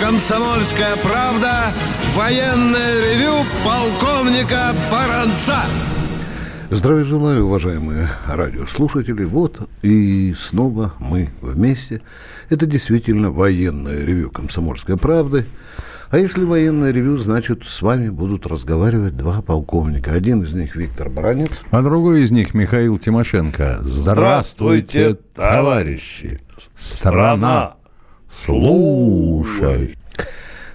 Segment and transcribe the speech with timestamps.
[0.00, 1.52] «Комсомольская правда»
[2.14, 5.58] военное ревю полковника Баранца.
[6.70, 9.24] Здравия желаю, уважаемые радиослушатели.
[9.24, 12.00] Вот и снова мы вместе.
[12.48, 15.44] Это действительно военное ревю «Комсомольской правды».
[16.10, 20.12] А если военное ревю, значит, с вами будут разговаривать два полковника.
[20.12, 21.50] Один из них Виктор Бранец.
[21.70, 23.80] А другой из них Михаил Тимошенко.
[23.82, 26.40] Здравствуйте, товарищи!
[26.74, 27.74] Страна,
[28.30, 29.96] слушай!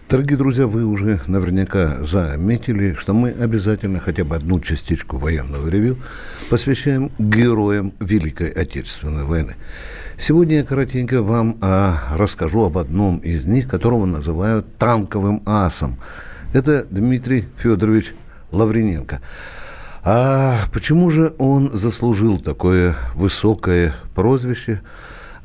[0.08, 5.98] Дорогие друзья, вы уже наверняка заметили, что мы обязательно хотя бы одну частичку военного ревю
[6.49, 9.55] посвящаем героям Великой Отечественной войны.
[10.18, 15.98] Сегодня я коротенько вам а, расскажу об одном из них, которого называют танковым асом.
[16.54, 18.13] Это Дмитрий Федорович
[18.52, 19.22] Лаврененко.
[20.04, 24.82] А почему же он заслужил такое высокое прозвище?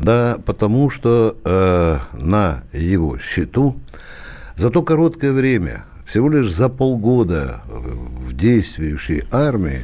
[0.00, 3.76] Да потому что э, на его счету
[4.56, 9.82] за то короткое время, всего лишь за полгода в действующей армии,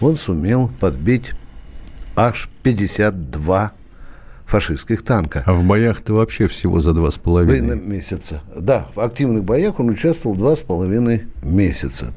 [0.00, 1.32] он сумел подбить
[2.16, 3.72] аж 52
[4.46, 5.42] фашистских танка.
[5.46, 8.42] А в боях-то вообще всего за два с половиной месяца.
[8.54, 12.12] Да, в активных боях он участвовал два с половиной месяца.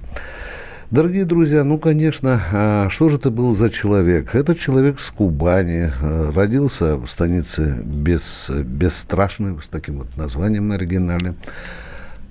[0.91, 4.35] Дорогие друзья, ну, конечно, а что же это был за человек?
[4.35, 11.37] Это человек с Кубани, э, родился в станице без, Бесстрашной, с таким вот названием оригинальным.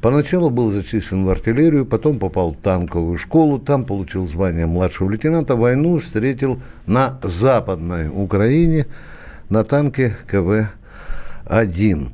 [0.00, 5.56] Поначалу был зачислен в артиллерию, потом попал в танковую школу, там получил звание младшего лейтенанта.
[5.56, 8.86] Войну встретил на Западной Украине
[9.48, 12.12] на танке КВ-1.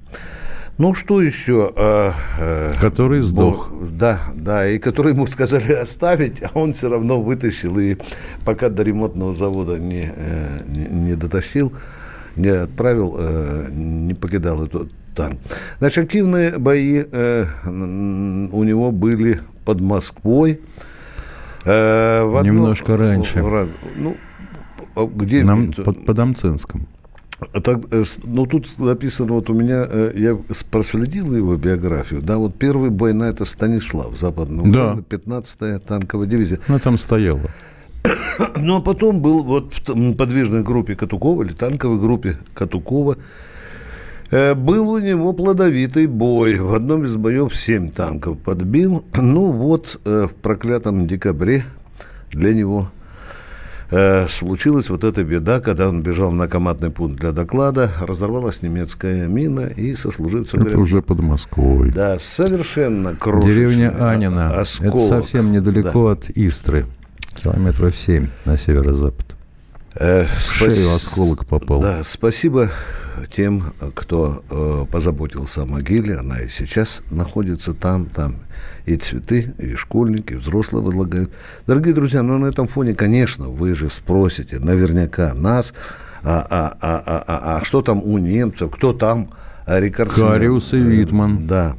[0.78, 1.72] Ну, что еще?
[1.76, 3.70] А, а, который сдох.
[3.92, 7.96] Да, да, и который ему сказали оставить, а он все равно вытащил, и
[8.44, 11.72] пока до ремонтного завода не, э, не, не дотащил,
[12.36, 15.39] не отправил, э, не покидал эту танк.
[15.80, 20.61] Значит, активные бои э, у него были под Москвой.
[21.66, 23.45] Немножко раньше.
[23.96, 24.16] Ну,
[24.96, 25.45] где?
[25.45, 26.86] Нам, под, Амцинском.
[27.62, 30.39] Так, э, ну, тут написано, вот у меня, э, я
[30.70, 34.98] проследил его биографию, да, вот первый бой на это Станислав, западный да.
[35.08, 36.61] 15-я танковая дивизия.
[36.68, 37.40] Ну, там стояла.
[38.56, 43.17] Ну, а потом был вот в подвижной группе Катукова, или танковой группе Катукова,
[44.30, 46.55] Э, был у него плодовитый бой.
[46.57, 49.05] В одном из боев семь танков подбил.
[49.17, 51.64] Ну вот, в проклятом декабре
[52.30, 52.90] для него
[53.90, 59.27] э, случилась вот эта беда, когда он бежал на командный пункт для доклада, разорвалась немецкая
[59.27, 61.90] мина, и сослуживцы Это говорят, уже под Москвой.
[61.90, 63.55] Да, совершенно крошечная.
[63.55, 64.58] Деревня Анина.
[64.61, 64.95] Осколок.
[64.95, 66.12] Это совсем недалеко да.
[66.12, 66.86] от Истры.
[67.34, 69.39] Километров семь на северо-запад.
[69.95, 70.74] Э, спас...
[70.74, 71.80] шею осколок попал.
[71.80, 72.70] Да, спасибо
[73.34, 76.17] тем, кто э, позаботился о могиле.
[76.17, 78.36] Она и сейчас находится там, там
[78.86, 81.30] и цветы, и школьники, и взрослые возлагают.
[81.67, 85.73] Дорогие друзья, ну на этом фоне, конечно, вы же спросите наверняка нас,
[86.22, 89.30] а, а, а, а, а, а что там у немцев, кто там
[89.67, 90.28] рекордсмен?
[90.28, 91.46] Кариус и Витман.
[91.46, 91.77] Да.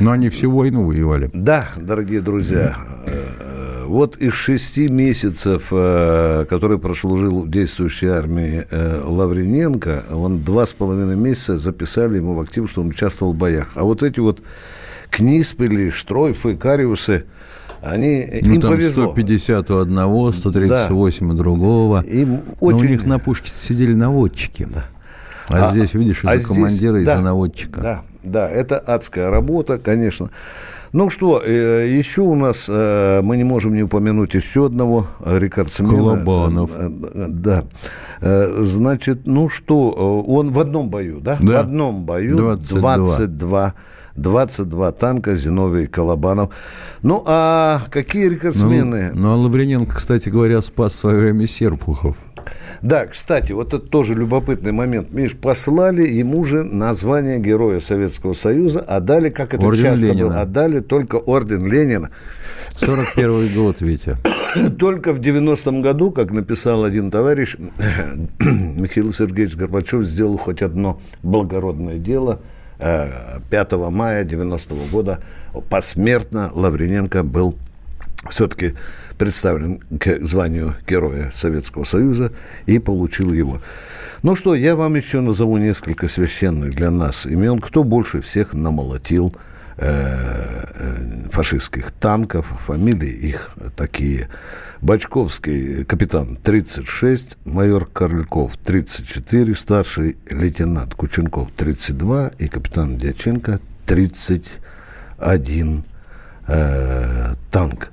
[0.00, 1.30] Но они всю войну воевали.
[1.32, 3.61] Да, дорогие друзья, э,
[3.92, 10.72] вот из шести месяцев, э, которые прослужил в действующей армии э, Лаврененко, он два с
[10.72, 13.68] половиной месяца записали ему в актив, что он участвовал в боях.
[13.74, 14.40] А вот эти вот
[15.10, 17.26] Книспели, Штройфы, Кариусы,
[17.82, 19.12] они, ну, им там повезло.
[19.12, 21.34] 150 у одного, 138 да.
[21.34, 22.02] у другого.
[22.02, 22.78] Им очень...
[22.78, 24.66] Но у них на пушке сидели наводчики.
[24.72, 24.86] Да.
[25.50, 27.80] А, а здесь, видишь, из-за а командира, здесь, из-за да, наводчика.
[27.82, 30.30] Да, да, это адская работа, конечно.
[30.92, 35.94] Ну что, э, еще у нас, э, мы не можем не упомянуть еще одного рекордсмена.
[35.94, 36.70] Колобанов.
[36.74, 36.90] Э,
[37.28, 37.64] да.
[38.20, 41.38] Значит, ну что, он в одном бою, да?
[41.40, 41.52] да.
[41.52, 42.96] В одном бою 22.
[42.96, 43.74] 22
[44.16, 46.50] 22 танка Зиновий Колобанов.
[47.02, 49.12] Ну, а какие рекордсмены?
[49.14, 52.16] Ну, ну а Лаврененко, кстати говоря, спас в свое время Серпухов.
[52.82, 55.12] Да, кстати, вот это тоже любопытный момент.
[55.12, 60.28] Миш, послали ему же название Героя Советского Союза, а дали, как это орден часто Ленина.
[60.28, 62.10] было, отдали только Орден Ленина.
[62.76, 64.16] 41 год, Витя.
[64.78, 67.56] Только в 90-м году, как написал один товарищ,
[68.38, 72.40] Михаил Сергеевич Горбачев сделал хоть одно благородное дело.
[72.78, 75.20] 5 э, мая 90 -го года
[75.68, 77.54] посмертно Лаврененко был
[78.30, 78.74] все-таки
[79.22, 82.32] представлен к званию Героя Советского Союза
[82.66, 83.62] и получил его.
[84.24, 87.60] Ну что, я вам еще назову несколько священных для нас имен.
[87.60, 89.32] Кто больше всех намолотил
[89.76, 94.28] э, э, фашистских танков, фамилии их такие.
[94.80, 105.84] Бачковский капитан 36, майор Корльков 34, старший лейтенант Кученков 32 и капитан Дьяченко 31
[106.48, 107.92] э, танк.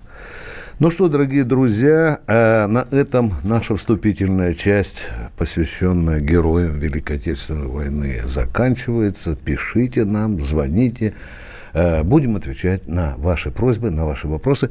[0.80, 8.22] Ну что, дорогие друзья, э, на этом наша вступительная часть, посвященная героям Великой Отечественной войны,
[8.26, 9.36] заканчивается.
[9.36, 11.16] Пишите нам, звоните.
[11.74, 14.70] Э, будем отвечать на ваши просьбы, на ваши вопросы.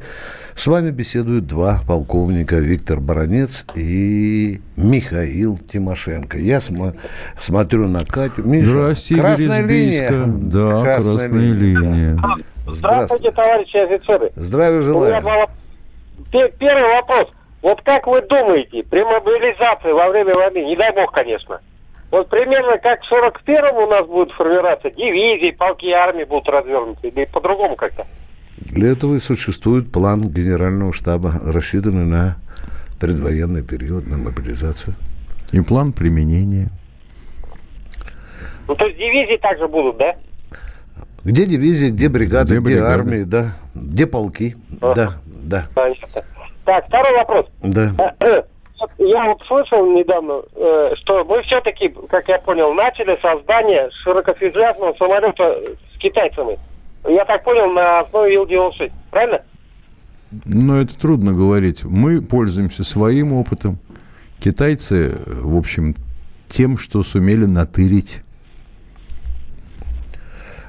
[0.55, 6.39] С вами беседуют два полковника Виктор Баранец и Михаил Тимошенко.
[6.39, 6.97] Я см-
[7.37, 8.41] смотрю на Катю.
[8.43, 10.09] Миша, Здравствуйте, красная линия.
[10.09, 11.53] Да, красная, красная линия.
[11.53, 12.23] линия.
[12.67, 14.31] Здравствуйте, товарищи офицеры.
[14.35, 15.47] Здравия желаю.
[16.31, 17.27] Первый вопрос.
[17.61, 21.59] Вот как вы думаете, при мобилизации во время войны, не дай бог, конечно,
[22.11, 27.25] вот примерно как в 41-м у нас будут формироваться дивизии, полки армии будут развернуты, или
[27.25, 28.05] по-другому как-то?
[28.57, 32.37] Для этого и существует план генерального штаба, рассчитанный на
[32.99, 34.95] предвоенный период, на мобилизацию.
[35.51, 36.69] И план применения.
[38.67, 40.13] Ну, то есть дивизии также будут, да?
[41.23, 43.55] Где дивизии, где бригады, где, где армии, да.
[43.73, 44.93] Где полки, ага.
[44.95, 45.13] да.
[45.43, 45.65] Да.
[45.73, 46.23] Понятно.
[46.65, 47.45] Так, второй вопрос.
[47.61, 47.91] Да.
[48.97, 55.59] Я вот слышал недавно, э, что мы все-таки, как я понял, начали создание широкофюзляжного самолета
[55.93, 56.57] с китайцами.
[57.07, 59.41] Я так понял, на основе Ил-96, правильно?
[60.45, 61.83] Ну, это трудно говорить.
[61.83, 63.79] Мы пользуемся своим опытом.
[64.39, 65.95] Китайцы, в общем,
[66.47, 68.21] тем, что сумели натырить.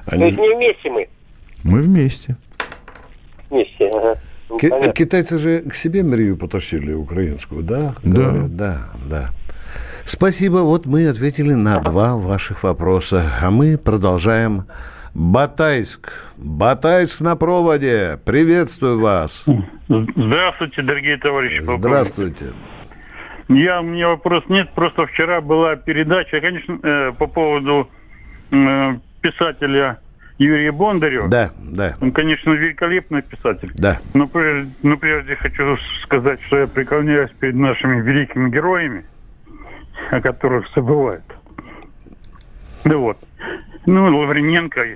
[0.05, 0.19] Они...
[0.19, 1.09] То есть не вместе мы?
[1.63, 2.35] Мы вместе.
[3.49, 4.17] Вместе, ага.
[4.51, 7.93] Ну, Ки- китайцы же к себе Мрию потащили украинскую, да?
[8.03, 8.13] Да.
[8.21, 8.77] Говорят, да,
[9.09, 9.29] да.
[10.03, 10.57] Спасибо.
[10.57, 13.31] Вот мы ответили на два ваших вопроса.
[13.41, 14.65] А мы продолжаем.
[15.13, 16.11] Батайск.
[16.37, 18.19] Батайск на проводе.
[18.25, 19.45] Приветствую вас.
[19.87, 21.61] Здравствуйте, дорогие товарищи.
[21.77, 22.45] Здравствуйте.
[23.49, 24.69] Я, у меня вопрос нет.
[24.73, 27.89] Просто вчера была передача, конечно, э, по поводу
[28.51, 29.99] э, писателя
[30.41, 31.27] Юрия Бондарева.
[31.27, 31.95] Да, да.
[32.01, 33.71] Он, конечно, великолепный писатель.
[33.75, 33.99] Да.
[34.15, 39.05] Но прежде, но прежде хочу сказать, что я преклоняюсь перед нашими великими героями,
[40.09, 41.23] о которых забывают.
[42.85, 43.17] Да вот.
[43.85, 44.95] Ну, Лаврененко и,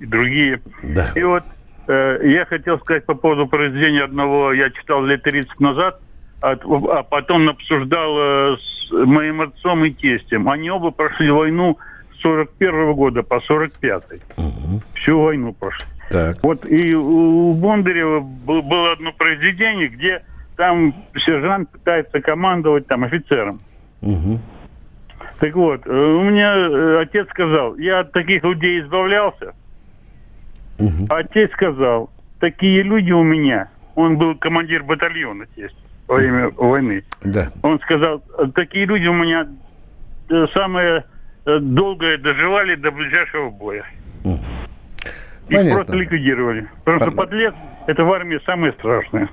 [0.00, 0.62] и другие.
[0.82, 1.12] Да.
[1.14, 1.42] И вот
[1.86, 6.00] э, я хотел сказать по поводу произведения одного, я читал лет 30 назад,
[6.40, 10.48] а, а потом обсуждал э, с моим отцом и тестем.
[10.48, 11.76] Они оба прошли войну
[12.22, 14.02] 41 года по 45
[14.36, 14.82] угу.
[14.94, 15.86] Всю войну прошли.
[16.10, 16.42] Так.
[16.42, 20.22] Вот и у Бондарева было одно произведение, где
[20.56, 20.92] там
[21.24, 23.60] сержант пытается командовать там офицером.
[24.02, 24.40] Угу.
[25.38, 29.54] Так вот, э, у меня э, отец сказал, я от таких людей избавлялся.
[30.78, 31.06] Угу.
[31.08, 35.76] Отец сказал, такие люди у меня, он был командир батальона есть
[36.08, 37.04] во время войны.
[37.22, 37.48] Да.
[37.62, 38.22] Он сказал,
[38.54, 39.46] такие люди у меня
[40.28, 43.84] э, самое Э, долго доживали до ближайшего боя.
[45.48, 45.68] Понятно.
[45.68, 46.68] Их просто ликвидировали.
[46.84, 47.54] Потому что подлец–
[47.86, 49.28] это в армии самое страшное.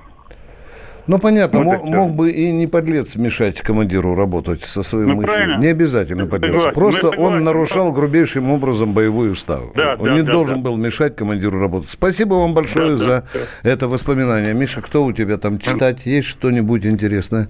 [1.08, 5.14] Ну, понятно, вот мог, мог бы и не подлец мешать командиру работать со своей ну,
[5.14, 5.34] мыслью.
[5.34, 5.58] Правильно.
[5.58, 6.52] Не обязательно подлец.
[6.52, 6.74] Согласен.
[6.74, 9.72] Просто он нарушал грубейшим образом боевой устав.
[9.74, 10.68] Да, он да, не да, должен да.
[10.68, 11.88] был мешать командиру работать.
[11.88, 13.70] Спасибо вам большое да, за да.
[13.70, 14.52] это воспоминание.
[14.52, 16.04] Миша, кто у тебя там читать?
[16.04, 17.48] Есть что-нибудь интересное?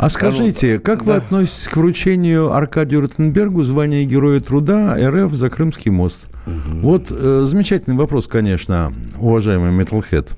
[0.00, 1.12] А скажите, как да.
[1.12, 6.26] вы относитесь к вручению Аркадию Ротенбергу звания Героя Труда РФ за Крымский мост?
[6.46, 6.78] Угу.
[6.78, 10.34] Вот э, замечательный вопрос, конечно, уважаемый Металлхед.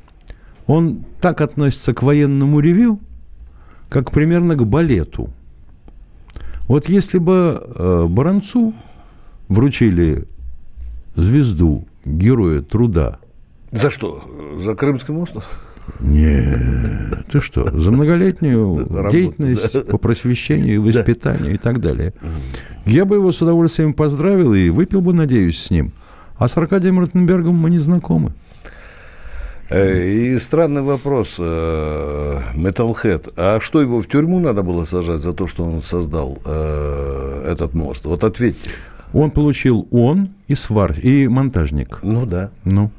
[0.66, 2.98] Он так относится к военному ревю,
[3.88, 5.30] как примерно к балету.
[6.66, 8.74] Вот если бы э, Баранцу
[9.46, 10.26] вручили
[11.14, 13.20] звезду Героя Труда.
[13.70, 14.24] За что?
[14.58, 15.36] За Крымский мост?
[16.00, 22.12] Нет, ты что, за многолетнюю деятельность по просвещению и воспитанию и так далее.
[22.86, 25.92] Я бы его с удовольствием поздравил и выпил бы, надеюсь, с ним.
[26.36, 28.32] А с Аркадием Ротенбергом мы не знакомы.
[29.72, 33.28] Э, и странный вопрос, Metalhead.
[33.28, 37.44] Э, а что, его в тюрьму надо было сажать за то, что он создал э,
[37.48, 38.04] этот мост?
[38.04, 38.70] Вот ответьте.
[39.14, 42.00] Он получил он и свар, и монтажник.
[42.02, 42.50] Ну да.
[42.64, 42.90] Ну.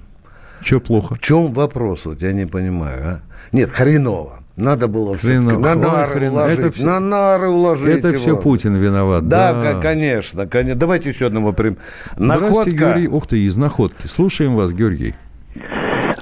[0.64, 1.16] Что плохо?
[1.16, 2.06] В чем вопрос?
[2.06, 3.02] Вот я не понимаю.
[3.04, 3.20] А?
[3.52, 4.40] Нет, хреново.
[4.56, 5.60] Надо было хреново.
[5.60, 6.32] на нары хрен...
[6.32, 6.60] уложить.
[6.60, 6.86] Это все...
[6.86, 8.20] На нары уложить Это его.
[8.20, 9.28] все Путин виноват.
[9.28, 9.80] Да, да.
[9.80, 10.80] конечно, конечно.
[10.80, 11.78] Давайте еще одного прим.
[12.18, 12.72] Находка.
[12.72, 13.08] Георгий.
[13.08, 14.06] Ух ты, из находки.
[14.06, 15.16] Слушаем вас, Георгий.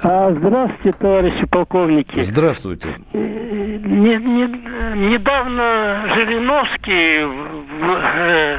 [0.02, 2.22] А, здравствуйте, товарищи полковники.
[2.22, 2.88] Здравствуйте.
[3.12, 7.20] Не, не, недавно Жириновский...
[7.84, 8.58] Э,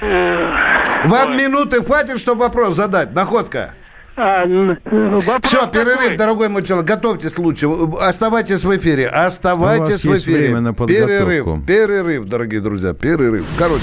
[0.00, 3.14] э, Вам минуты хватит, чтобы вопрос задать?
[3.14, 3.74] Находка.
[4.16, 4.44] Э,
[4.84, 6.86] вопрос Все, перерыв, дорогой мой человек.
[6.86, 7.68] Готовьтесь лучше.
[8.00, 9.08] Оставайтесь в эфире.
[9.08, 10.38] Оставайтесь в эфире.
[10.38, 11.08] Время на подготовку.
[11.08, 12.92] перерыв, перерыв, дорогие друзья.
[12.92, 13.46] Перерыв.
[13.58, 13.82] Короче.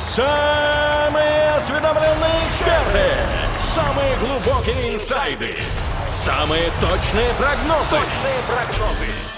[0.00, 3.06] Самые осведомленные эксперты.
[3.60, 5.54] Самые глубокие инсайды.
[6.08, 7.90] Самые точные прогнозы.
[7.90, 9.37] Точные прогнозы.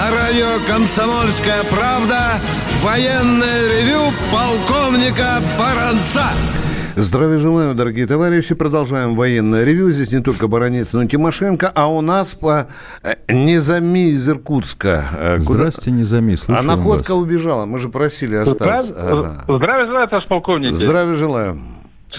[0.00, 2.16] На радио «Комсомольская правда»
[2.80, 6.22] военное ревю полковника Баранца.
[6.96, 8.54] Здравия желаю, дорогие товарищи.
[8.54, 9.90] Продолжаем военное ревю.
[9.90, 11.70] Здесь не только Баранец, но и Тимошенко.
[11.74, 12.68] А у нас по
[13.02, 15.04] э, Незами из Иркутска.
[15.12, 17.22] Э, Здравствуйте, Незами, А слушаем находка вас.
[17.22, 17.66] убежала.
[17.66, 18.94] Мы же просили остаться.
[18.96, 19.44] Ага.
[19.54, 20.76] Здравия желаю, товарищ полковник.
[20.76, 21.60] Здравия желаю.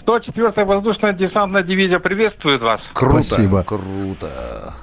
[0.05, 2.81] 104-я воздушно-десантная дивизия приветствует вас.
[2.93, 3.23] Круто.
[3.23, 3.63] Спасибо.
[3.63, 4.75] Круто.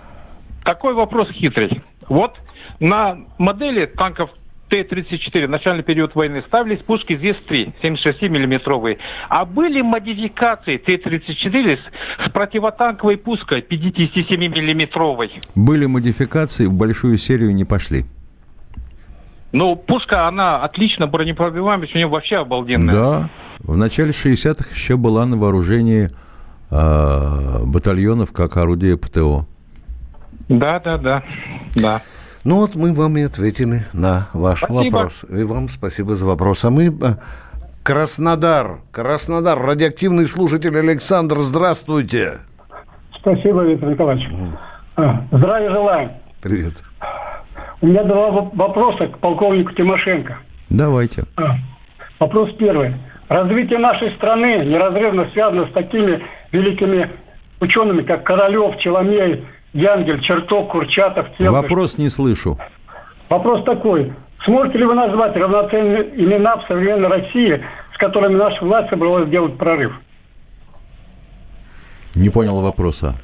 [0.64, 1.81] Такой вопрос хитрый.
[2.09, 2.37] Вот
[2.81, 4.31] на модели танков
[4.69, 8.99] Т-34 в начальный период войны ставились пушки ЗИС-3, 76-миллиметровые.
[9.29, 15.31] А были модификации Т-34 с, противотанковой пушкой 57-миллиметровой.
[15.55, 18.05] Были модификации, в большую серию не пошли.
[19.53, 22.95] Ну, пушка, она отлично бронепробиваемость, у нее вообще обалденная.
[22.95, 26.11] Да, в начале 60-х еще была на вооружении
[26.71, 29.47] э, батальонов как орудие ПТО.
[30.49, 31.23] Да, да, да.
[31.75, 32.00] да.
[32.45, 34.95] Ну вот мы вам и ответили на ваш Спасибо.
[34.97, 35.25] вопрос.
[35.28, 36.64] И вам спасибо за вопрос.
[36.64, 36.87] А мы...
[36.87, 36.90] э,
[37.83, 38.78] Краснодар.
[38.93, 39.59] Краснодар.
[39.61, 42.38] Радиоактивный слушатель Александр, здравствуйте.
[43.14, 44.28] Спасибо, Виктор Николаевич.
[44.97, 46.11] А, Здравия желаю.
[46.40, 46.75] Привет.
[47.81, 50.37] У меня два воп- вопроса к полковнику Тимошенко.
[50.71, 51.25] Давайте.
[51.37, 51.57] А,
[52.21, 52.95] Вопрос первый.
[53.28, 56.21] Развитие нашей страны неразрывно связано с такими
[56.52, 57.11] великими
[57.61, 61.63] учеными, как Королев, Челомей, Янгель, Чертов, Курчатов, Телкаш.
[61.63, 62.59] Вопрос не слышу.
[63.29, 64.13] Вопрос такой.
[64.45, 67.61] Сможете ли вы назвать равноценные имена в современной России,
[67.95, 69.93] с которыми наша власть собралась сделать прорыв?
[72.15, 73.15] Не понял вопроса.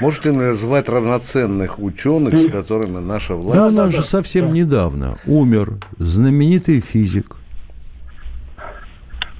[0.00, 3.74] Можете назвать равноценных ученых, с которыми наша Ну, власть...
[3.74, 7.36] у нас же совсем недавно умер знаменитый физик,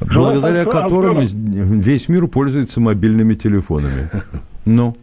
[0.00, 4.11] благодаря которому весь мир пользуется мобильными телефонами.
[4.67, 4.99] Ну,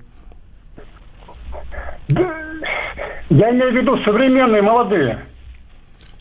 [3.29, 5.19] Я имею в виду современные, молодые.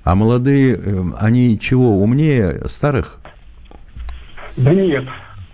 [0.02, 3.18] а молодые, э, они чего, умнее старых?
[4.56, 5.04] Да нет.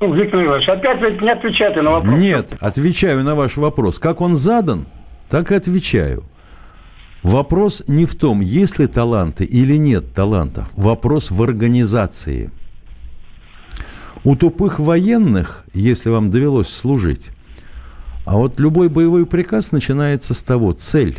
[0.01, 2.19] Ну, Виктор Николаевич, опять ведь не отвечайте на вопрос.
[2.19, 3.99] Нет, отвечаю на ваш вопрос.
[3.99, 4.87] Как он задан,
[5.29, 6.25] так и отвечаю.
[7.23, 10.71] Вопрос не в том, есть ли таланты или нет талантов.
[10.75, 12.51] Вопрос в организации.
[14.25, 17.31] У тупых военных, если вам довелось служить,
[18.25, 21.19] а вот любой боевой приказ начинается с того, цель,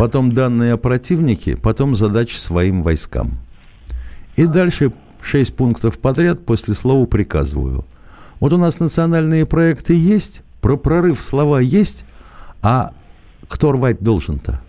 [0.00, 3.32] потом данные о противнике, потом задачи своим войскам.
[4.34, 7.84] И дальше шесть пунктов подряд после слова приказываю.
[8.40, 12.06] Вот у нас национальные проекты есть, про прорыв слова есть,
[12.62, 12.92] а
[13.46, 14.62] кто рвать должен-то?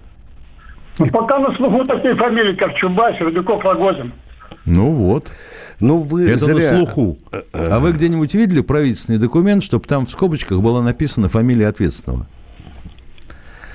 [1.00, 4.12] Ну, пока на слуху такие фамилии, как Чубайс, Рудюков, Рогозин.
[4.66, 5.30] Ну вот,
[5.80, 6.56] Ну, вы это зря...
[6.56, 7.18] на слуху.
[7.54, 12.28] А вы где-нибудь видели правительственный документ, чтобы там в скобочках была написана фамилия ответственного?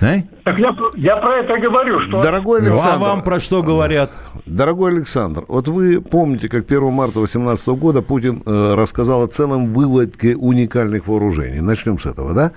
[0.00, 0.22] А?
[0.44, 2.22] Так я, я про это говорю, что...
[2.22, 4.10] Дорогой Ну, Александр, а вам про что говорят?
[4.44, 9.66] Дорогой Александр, вот вы помните, как 1 марта 2018 года Путин э, рассказал о целом
[9.66, 11.60] выводке уникальных вооружений.
[11.60, 12.52] Начнем с этого, да?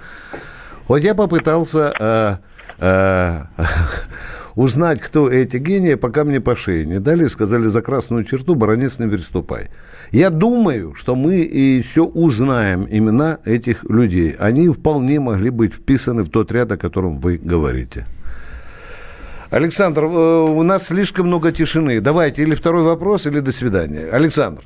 [0.87, 2.35] Вот я попытался э,
[2.79, 3.43] э,
[4.59, 8.99] узнать, кто эти гении, пока мне по шее не дали, сказали, за красную черту, баронец,
[8.99, 9.69] не переступай.
[10.11, 14.35] Я думаю, что мы еще узнаем имена этих людей.
[14.37, 18.05] Они вполне могли быть вписаны в тот ряд, о котором вы говорите.
[19.49, 22.01] Александр, э, у нас слишком много тишины.
[22.01, 24.09] Давайте или второй вопрос, или до свидания.
[24.11, 24.63] Александр.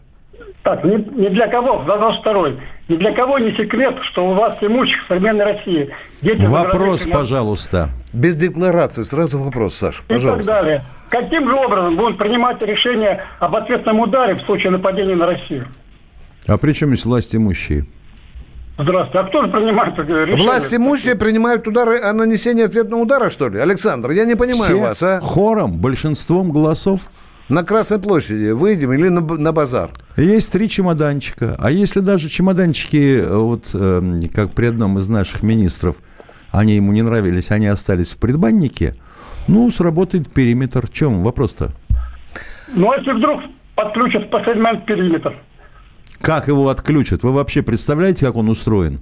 [0.64, 2.58] Так, ни, ни для кого, вопрос второй.
[2.88, 5.90] Ни для кого не секрет, что у вас имущих в современной России
[6.22, 6.46] дети...
[6.46, 7.90] Вопрос, пожалуйста.
[8.14, 9.04] Без декларации.
[9.04, 10.52] Сразу вопрос, Саша, И так пожалуйста.
[10.52, 10.86] далее.
[11.10, 15.68] Каким же образом будут принимать решение об ответном ударе в случае нападения на Россию?
[16.48, 17.86] А при чем здесь власть имущие?
[18.78, 19.20] Здравствуйте.
[19.20, 20.38] А кто же принимает решение?
[20.38, 23.60] Власть имущие принимают удары о нанесении ответного удара, что ли?
[23.60, 25.20] Александр, я не понимаю Все вас, а?
[25.20, 27.02] хором, большинством голосов.
[27.50, 29.92] На Красной площади выйдем или на, на базар?
[30.16, 31.56] Есть три чемоданчика.
[31.60, 34.02] А если даже чемоданчики, э, вот э,
[34.34, 35.98] как при одном из наших министров,
[36.52, 38.96] они ему не нравились, они остались в предбаннике,
[39.48, 40.88] ну, сработает периметр.
[40.88, 41.72] В чем вопрос-то?
[42.74, 43.42] Ну, а если вдруг
[43.76, 45.34] подключат в последний момент периметр?
[46.22, 47.24] Как его отключат?
[47.24, 49.02] Вы вообще представляете, как он устроен?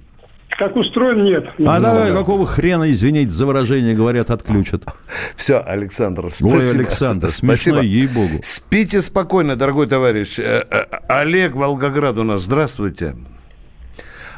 [0.58, 1.46] Как устроен, нет.
[1.66, 4.84] А давай, какого хрена, извините за выражение, говорят, отключат?
[5.36, 6.48] Все, Александр, спасибо.
[6.48, 8.40] Ой, Александр, смешно, ей-богу.
[8.42, 10.38] Спите спокойно, дорогой товарищ.
[10.38, 12.42] Э, э, Олег Волгоград у нас.
[12.42, 13.14] Здравствуйте.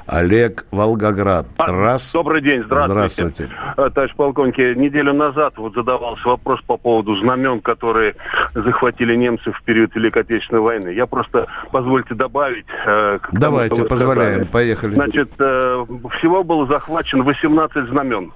[0.07, 1.47] Олег Волгоград.
[1.57, 2.13] Раз.
[2.13, 2.93] Добрый день, здравствуйте.
[2.93, 3.51] Здравствуйте.
[3.77, 8.15] Э, Товарищ полковник, неделю назад вот задавался вопрос по поводу знамен, которые
[8.55, 10.89] захватили немцы в период Великой Отечественной войны.
[10.91, 12.67] Я просто, позвольте добавить...
[12.87, 14.33] э, тому, Давайте, вы позволяем.
[14.33, 14.51] сказали.
[14.51, 14.95] Поехали.
[14.95, 15.87] Значит, э,
[16.19, 18.33] всего было захвачено 18 знамен.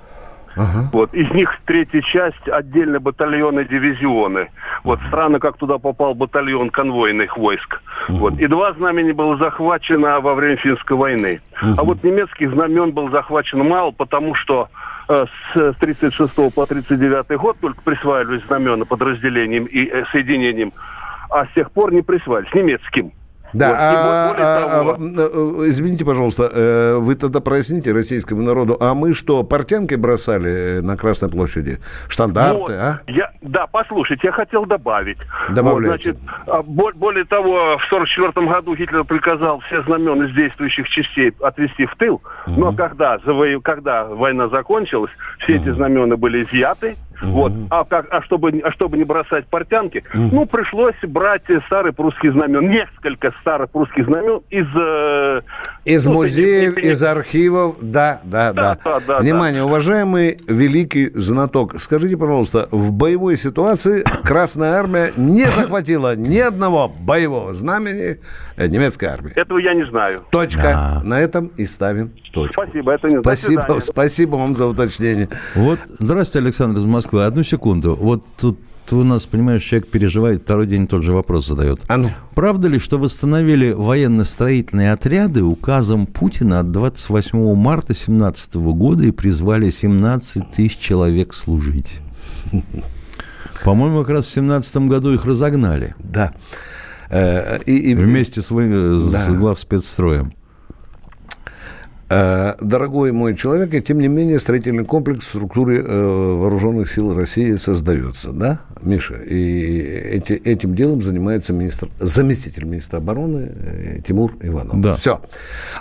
[0.59, 0.89] Ага.
[0.93, 1.15] Вот.
[1.15, 4.51] Из них третья часть отдельно батальоны, дивизионы.
[4.85, 7.81] Вот странно, как туда попал батальон конвойных войск.
[8.09, 8.39] Вот.
[8.41, 11.41] И два знамени было захвачено во время финской войны.
[11.61, 14.69] А вот немецких знамен было захвачено мало, потому что
[15.09, 20.73] э, с 36 по 39 год только присваивались знамена подразделениям и э, соединениям,
[21.31, 23.13] а с тех пор не присваивались немецким.
[23.55, 23.77] Да, Вот.
[23.79, 29.15] А- более а- того- а, извините, пожалуйста, э, вы тогда проясните российскому народу, а мы
[29.15, 31.79] что, портянки бросали на Красной площади?
[32.09, 32.71] Штандарты, Вот.
[32.71, 33.01] а?
[33.07, 35.19] Я, да, послушайте, я хотел добавить.
[35.51, 36.13] Добавляйте.
[36.13, 40.89] Вот, значит, а, бо- более того, в 1944 году Гитлер приказал все знамена из действующих
[40.89, 46.97] частей отвести в тыл, но когда, завоев- когда война закончилась, все эти знамена были изъяты,
[47.23, 52.33] вот, а, как, а, чтобы, а чтобы не бросать портянки, ну, пришлось брать старые прусские
[52.33, 54.67] знамена, несколько старых прусских знамен из...
[54.75, 55.41] э,
[55.85, 58.79] Из ну, музеев, не- не- из архивов, да, да, да.
[58.85, 65.45] Да, да, да, Внимание, уважаемый великий знаток, скажите, пожалуйста, в боевой ситуации Красная Армия не
[65.45, 68.21] захватила ни одного боевого знамени
[68.57, 69.33] э, немецкой армии.
[69.35, 70.21] Этого я не знаю.
[70.31, 71.01] Точка.
[71.05, 72.63] На этом и ставим точку.
[72.65, 73.21] Спасибо, это не...
[73.21, 75.29] Спасибо, спасибо вам за уточнение.
[75.55, 77.08] Вот, здравствуйте, Александр из Москвы.
[77.15, 77.95] Одну секунду.
[78.01, 78.59] Вот тут
[78.91, 81.81] у нас, понимаешь, человек переживает, второй день тот же вопрос задает.
[81.89, 82.11] А ну.
[82.35, 89.69] Правда ли, что восстановили военно-строительные отряды указом Путина от 28 марта 2017 года и призвали
[89.71, 92.01] 17 тысяч человек служить?
[93.65, 96.33] По-моему, как раз в 2017 году их разогнали Да.
[97.11, 99.27] Э, И, и- вместе с, вы- с Да.
[99.33, 100.33] главспецстроем.
[102.11, 107.15] Э, Дорогой мой человек, и тем не менее строительный комплекс в структуре э, вооруженных сил
[107.15, 109.17] России создается, да, Миша?
[109.17, 109.79] И
[110.15, 114.81] эти- этим делом занимается министр, заместитель министра обороны э, Тимур Иванов.
[114.81, 114.97] Да.
[114.97, 115.21] Все.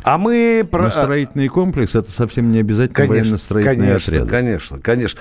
[0.03, 0.83] А мы про...
[0.83, 4.29] Но строительный комплекс– это совсем не обязательно Конечно, военно-строительные конечно, отряды.
[4.29, 5.19] конечно, конечно.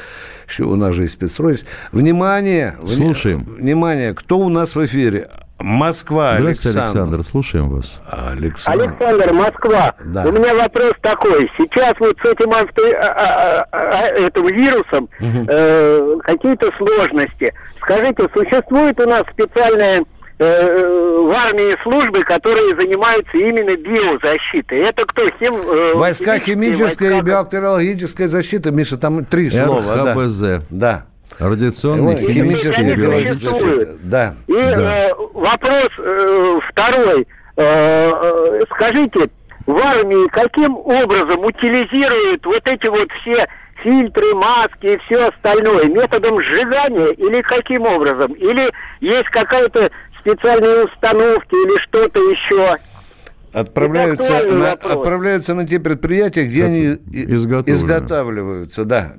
[0.48, 1.56] Еще у нас же и спецстрой.
[1.92, 2.74] Внимание!
[2.82, 3.44] вни- Слушаем.
[3.44, 5.28] Внимание, кто у нас в эфире?
[5.58, 7.00] Москва, Здравствуйте, Александр.
[7.00, 8.02] Александр, слушаем вас.
[8.10, 8.82] Александр.
[8.82, 9.94] Александр, Москва.
[10.04, 10.24] Да.
[10.24, 11.50] У меня вопрос такой.
[11.56, 17.54] Сейчас вот с этим авто- а- а- а- этим вирусом э, какие-то сложности.
[17.80, 20.04] Скажите, существует у нас специальная
[20.38, 24.80] э, в армии службы, которые занимаются именно биозащитой.
[24.80, 25.22] Это кто?
[25.38, 27.24] Хим, э, Войска химической и войска?
[27.24, 28.70] биотериологической защиты.
[28.72, 29.80] Миша, там три слова.
[30.04, 30.12] да.
[30.12, 30.42] РХБЗ.
[30.68, 30.68] Да.
[30.68, 31.15] Радиационная,
[32.96, 33.80] Биологическая существует.
[33.80, 33.98] защита.
[34.02, 34.34] Да.
[34.46, 35.08] И Да.
[35.08, 37.26] э, вопрос э, второй.
[37.56, 39.28] Э, э, скажите,
[39.66, 43.48] в армии каким образом утилизируют вот эти вот все
[43.82, 45.84] фильтры, маски и все остальное?
[45.86, 48.32] Методом сжигания или каким образом?
[48.34, 52.76] Или есть какая-то специальные установки или что-то еще?
[53.60, 57.74] Отправляются на, отправляются на те предприятия, где Как они и- изготовлены.
[57.76, 58.84] изготавливаются.
[58.84, 59.12] Да.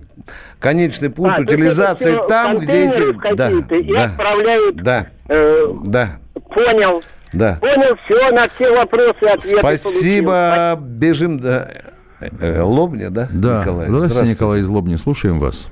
[0.60, 3.36] Конечный пункт А, это утилизации там, где эти...
[3.36, 4.76] Да, и да, отправляют.
[4.84, 6.10] да, Э, да,
[6.54, 7.02] понял.
[7.34, 7.58] да.
[7.60, 9.60] Понял, все, на все вопросы ответы получил.
[9.60, 10.78] Спасибо.
[10.80, 11.71] Бежим до
[12.19, 13.62] э, Лобня, да, Да.
[13.62, 13.89] Николай?
[13.89, 14.95] Здравствуйте, Николай из Лобни.
[14.97, 15.71] Слушаем вас.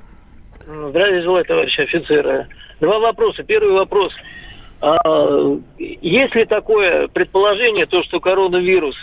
[0.66, 2.46] Здравия желаю, товарищи офицеры.
[2.80, 3.42] Два вопроса.
[3.44, 4.12] Первый вопрос.
[4.80, 8.96] А, есть ли такое предположение, то, что коронавирус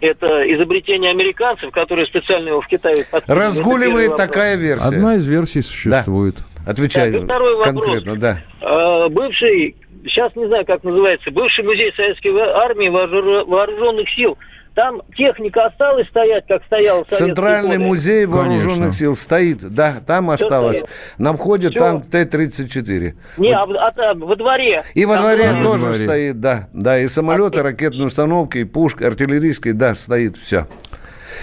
[0.00, 4.88] это изобретение американцев, которые специально его в Китае Разгуливает такая версия.
[4.88, 6.36] Одна из версий существует.
[6.66, 7.84] Отвечаю Так, и второй вопрос.
[7.84, 8.38] конкретно, да.
[8.60, 14.36] А, бывший, сейчас не знаю, как называется, бывший музей советской армии вооруженных сил.
[14.76, 17.88] Там техника осталась стоять, как стояла в Центральный годы?
[17.88, 18.92] музей вооруженных Конечно.
[18.92, 20.80] сил стоит, да, там осталось.
[20.80, 20.90] стоит?
[21.16, 21.78] На входе Всё.
[21.78, 23.14] танк Т-34.
[23.38, 24.82] Не, а, в- а там, во дворе.
[24.92, 26.04] И во Там дворе во тоже дворе.
[26.04, 26.68] стоит, да.
[26.74, 30.66] Да, и самолеты, А, ракетные установки, и пушка артиллерийская, да, стоит, все.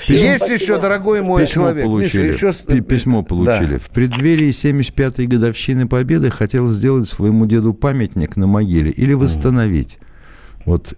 [0.08, 1.86] Письмо- Есть еще, дорогой мой Письмо человек.
[1.86, 2.32] получили.
[2.34, 3.74] Миша, еще Письмо получили.
[3.74, 3.80] Да.
[3.80, 9.98] В преддверии 75-й годовщины Победы хотел сделать своему деду памятник на могиле или восстановить.
[10.66, 10.94] Вот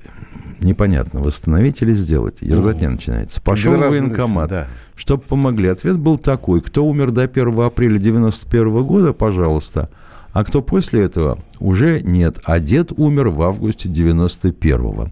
[0.59, 2.41] непонятно, восстановить или сделать.
[2.41, 3.41] Ерзатня начинается.
[3.41, 4.49] Пошел в военкомат.
[4.49, 4.67] Да.
[4.95, 5.67] Чтобы помогли.
[5.69, 6.61] Ответ был такой.
[6.61, 9.89] Кто умер до 1 апреля 91 года, пожалуйста.
[10.35, 12.39] А кто после этого, уже нет.
[12.43, 15.03] А дед умер в августе 91-го.
[15.03, 15.09] Угу.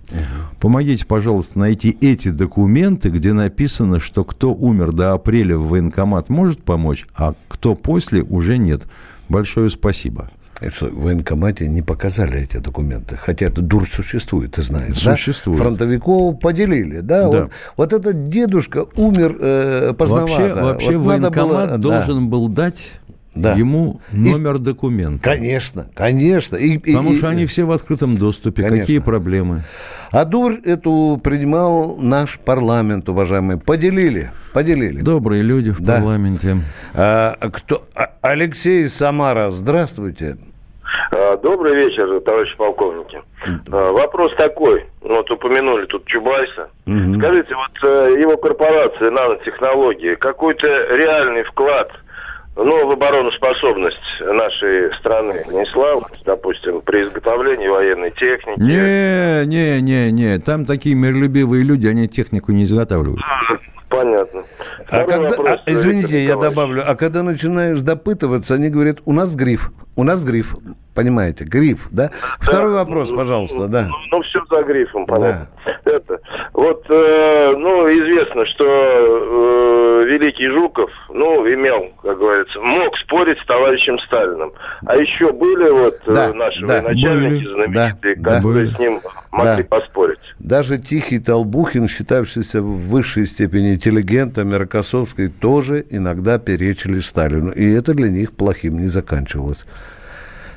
[0.60, 6.62] Помогите, пожалуйста, найти эти документы, где написано, что кто умер до апреля в военкомат может
[6.64, 8.86] помочь, а кто после уже нет.
[9.30, 10.30] Большое спасибо.
[10.62, 13.18] В военкомате не показали эти документы.
[13.18, 14.98] Хотя это дур существует, ты знаешь.
[14.98, 15.58] Существует.
[15.58, 15.64] Да?
[15.66, 17.30] Фронтовиков поделили, да?
[17.30, 17.42] да.
[17.42, 20.32] Вот, вот этот дедушка умер э, поздновато.
[20.32, 22.30] Вообще, вообще вот военкомат было, должен да.
[22.30, 22.94] был дать
[23.36, 23.54] да.
[23.54, 25.24] ему номер и, документа.
[25.24, 26.56] Конечно, конечно.
[26.56, 28.64] И, Потому и, что они все в открытом доступе.
[28.64, 28.80] Конечно.
[28.80, 29.64] Какие проблемы?
[30.12, 33.60] А дурь эту принимал наш парламент, уважаемые.
[33.60, 35.02] Поделили, поделили.
[35.02, 35.96] Добрые люди в да.
[35.96, 36.58] парламенте.
[36.94, 37.84] А, кто?
[37.96, 40.38] А, Алексей Самара, здравствуйте.
[41.12, 43.22] А, добрый вечер, товарищи полковники.
[43.72, 44.86] А, вопрос такой.
[45.02, 46.70] Вот упомянули тут Чубайса.
[46.86, 47.18] Угу.
[47.18, 51.92] Скажите, вот э, его корпорация нанотехнологии, какой-то реальный вклад–
[52.56, 58.60] ну, в обороноспособность нашей страны внесла, допустим, при изготовлении военной техники.
[58.60, 60.40] Не, не, не, не.
[60.40, 63.22] Там такие миролюбивые люди, они технику не изготавливают.
[63.90, 64.44] Понятно.
[64.90, 69.36] А когда, вопрос, а, извините, я добавлю, а когда начинаешь допытываться, они говорят, у нас
[69.36, 70.56] гриф, у нас гриф,
[70.94, 72.10] понимаете, гриф, да?
[72.10, 73.88] да Второй вопрос, ну, пожалуйста, ну, да.
[73.90, 75.48] Ну, ну, все за грифом, понятно.
[75.66, 75.92] Да.
[75.92, 76.20] Это,
[76.54, 83.46] вот, э, ну, известно, что э, Великий Жуков, ну, имел, как говорится, мог спорить с
[83.46, 84.54] товарищем Сталиным.
[84.86, 88.80] А еще были вот э, да, наши да, военачальники были, знаменитые, да, которые да, с
[88.80, 89.00] ним
[89.32, 89.78] могли да.
[89.80, 90.20] поспорить.
[90.40, 97.52] Даже Тихий Толбухин, считавшийся в высшей степени интеллигентом, Рокоссовской, тоже иногда перечили Сталину.
[97.52, 99.66] И это для них плохим не заканчивалось.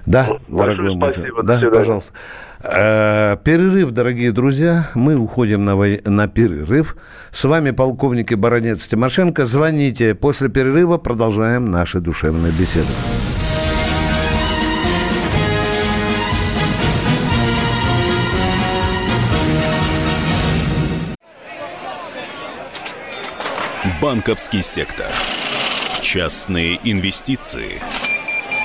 [0.06, 1.12] Да, ну, дорогой мой.
[1.12, 2.12] Спасибо, да, пожалуйста.
[2.62, 4.88] Э, перерыв, дорогие друзья.
[4.94, 5.86] Мы уходим на, во...
[6.04, 6.96] на перерыв.
[7.32, 9.44] С вами полковник и баронец Тимошенко.
[9.44, 10.14] Звоните.
[10.14, 12.86] После перерыва продолжаем наши душевные беседы.
[24.00, 25.06] Банковский сектор.
[26.00, 27.80] Частные инвестиции.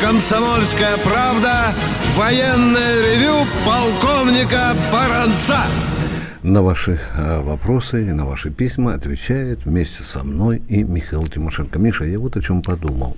[0.00, 1.72] «Комсомольская правда»
[2.16, 5.58] военное ревю полковника Баранца.
[6.42, 11.78] На ваши э, вопросы и на ваши письма отвечает вместе со мной и Михаил Тимошенко.
[11.78, 13.16] Миша, я вот о чем подумал.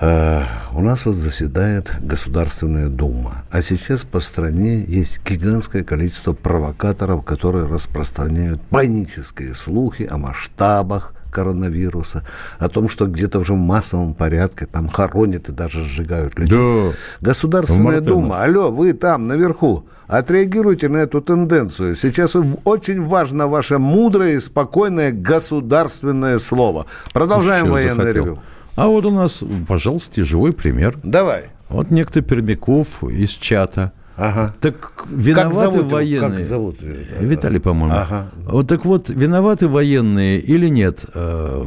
[0.00, 7.24] Э, у нас вот заседает Государственная Дума, а сейчас по стране есть гигантское количество провокаторов,
[7.24, 12.24] которые распространяют панические слухи о масштабах коронавируса,
[12.58, 16.56] о том, что где-то уже в массовом порядке там хоронят и даже сжигают людей.
[16.56, 16.96] Да.
[17.20, 21.96] Государственная Дума, алло, вы там наверху, отреагируйте на эту тенденцию.
[21.96, 26.86] Сейчас очень важно ваше мудрое и спокойное государственное слово.
[27.12, 28.24] Продолжаем Что военное захотел.
[28.24, 28.38] ревю.
[28.76, 30.96] А вот у нас, пожалуйста, живой пример.
[31.02, 31.46] Давай.
[31.68, 34.54] Вот некто Пермяков из чата– Ага.
[34.60, 36.38] Так виноваты как зовут военные.
[36.38, 36.76] Как зовут?
[37.20, 37.94] Виталий, по-моему.
[37.94, 38.30] Ага.
[38.46, 41.64] Вот так вот, виноваты военные или нет э,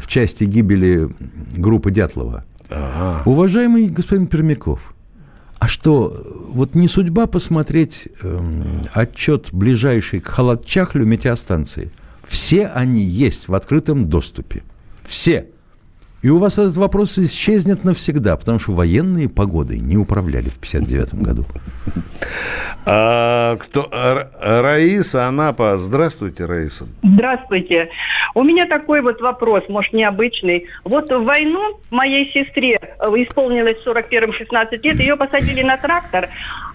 [0.00, 1.08] в части гибели
[1.56, 2.44] группы Дятлова?
[2.70, 3.22] Ага.
[3.24, 4.94] Уважаемый господин Пермяков,
[5.58, 11.90] а что, вот не судьба посмотреть э, отчет ближайший к Халатчахлю метеостанции?
[12.24, 14.62] Все они есть в открытом доступе.
[15.04, 15.46] Все.
[16.26, 21.14] И у вас этот вопрос исчезнет навсегда, потому что военные погодой не управляли в 59
[21.14, 21.44] году.
[22.84, 23.88] А, кто?
[24.40, 25.76] Раиса Анапа.
[25.76, 26.86] Здравствуйте, Раиса.
[27.04, 27.90] Здравствуйте.
[28.34, 30.66] У меня такой вот вопрос, может, необычный.
[30.84, 36.28] Вот в войну моей сестре э, исполнилось 41-16 лет, ее посадили на трактор,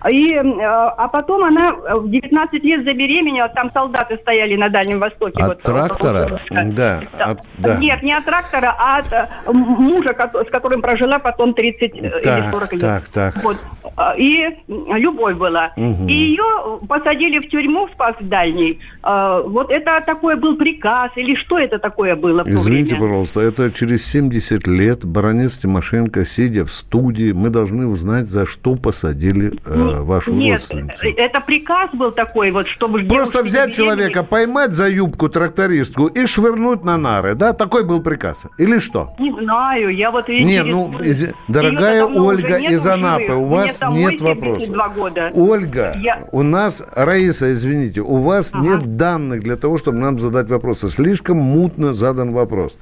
[0.09, 5.41] и, э, а потом она в 19 лет забеременела, там солдаты стояли на Дальнем Востоке.
[5.41, 6.41] От вот, трактора?
[6.49, 7.01] Да.
[7.19, 7.77] От, да.
[7.77, 12.10] Нет, не от трактора, а от м- мужа, с которым прожила потом 30 э, или
[12.23, 12.82] Так, 40 лет.
[12.82, 13.43] так, так.
[13.43, 13.58] Вот.
[13.97, 15.71] А, И любовь была.
[15.77, 16.08] Мгм.
[16.08, 18.80] И ее посадили в тюрьму в спас дальний.
[19.04, 23.01] А, Вот это такой был приказ или что это такое было Извините, время?
[23.08, 28.75] пожалуйста, это через 70 лет баронец Тимошенко, сидя в студии, мы должны узнать, за что
[28.75, 31.08] посадили э, вашу Нет, родственницу.
[31.08, 36.25] э, это приказ был такой вот, чтобы Просто взять человека, поймать за юбку трактористку и
[36.27, 37.54] швырнуть на нары, да?
[37.54, 38.45] Такой был приказ.
[38.58, 39.13] Или что?
[39.19, 41.22] Не знаю, я вот Не, ну, интересуюсь.
[41.22, 44.63] изи- дорогая Ольга из Анапы, у вас нет вопросов.
[44.63, 45.32] 72 года.
[45.34, 50.50] Ольга, Я- у нас, Раиса, извините, у вас нет данных для того, чтобы нам задать
[50.50, 50.89] вопросы.
[50.89, 52.78] Слишком мутно задан вопрос.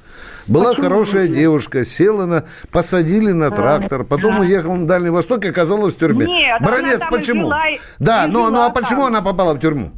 [0.46, 1.36] Была Почему хорошая мутно?
[1.36, 6.26] девушка, села на, посадили на трактор, потом уехала на Дальний Восток и оказалась в тюрьме.
[6.26, 7.48] Нет, и почему?
[7.50, 9.08] и- да, и ну, ну а почему там.
[9.14, 9.90] она попала в тюрьму?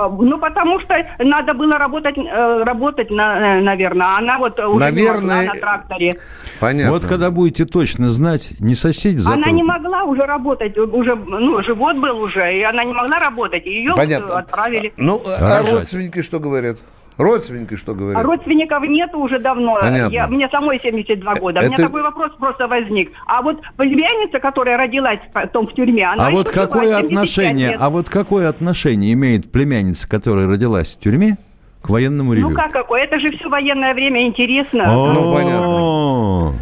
[0.00, 4.06] А, Ну, потому что надо было работать, э, работать на, наверное.
[4.06, 6.14] А она вот уже Наверное, не могла на тракторе.
[6.58, 6.92] Понятно.
[6.92, 9.54] Вот когда будете точно знать, не сосите за Она труп.
[9.54, 13.66] не могла уже работать, уже, ну, живот был уже, и она не могла работать.
[13.66, 14.38] и Ее Понятно.
[14.38, 14.92] отправили.
[14.96, 16.78] Ну, а родственники что говорят?
[17.20, 18.24] Родственники что А говорят?
[18.24, 19.76] родственников нету уже давно.
[19.80, 20.12] Понятно.
[20.12, 21.60] Я, мне самой 72 года.
[21.60, 23.12] У меня это- такой вопрос просто возник.
[23.26, 27.76] А вот племянница, которая родилась потом в тюрьме, она А вот какое 75 отношение, лет.
[27.80, 31.36] а вот какое отношение имеет племянница, которая родилась в тюрьме,
[31.82, 32.50] к военному ревю?
[32.50, 33.02] Ну как какое?
[33.04, 34.84] Это же все военное время интересно.
[34.86, 36.52] Ну, понятно.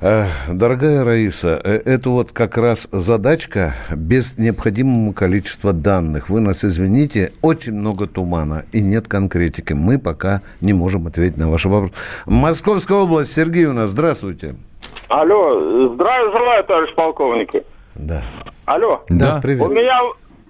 [0.00, 6.30] Дорогая Раиса, э, это вот как раз задачка без необходимого количества данных.
[6.30, 9.74] Вы нас извините, очень много тумана и нет конкретики.
[9.74, 11.90] Мы пока не можем ответить на ваш вопрос.
[12.24, 14.54] Московская область, Сергей у нас, здравствуйте.
[15.08, 17.52] Алло, здравия желаю, товарищ полковник.
[17.94, 18.22] Да.
[18.64, 19.04] Алло.
[19.10, 19.60] Да, привет.
[19.60, 20.00] У меня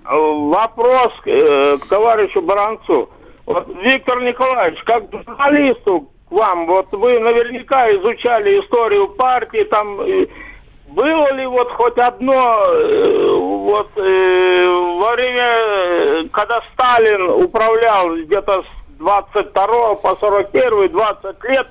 [0.04, 3.10] вопрос э, к товарищу Баранцу.
[3.46, 10.26] Вот, Виктор Николаевич, как к журналисту вам, вот вы наверняка изучали историю партии, там э,
[10.88, 18.98] было ли вот хоть одно, э, вот э, во время, когда Сталин управлял где-то с
[18.98, 21.66] 22 по 41, 20 лет,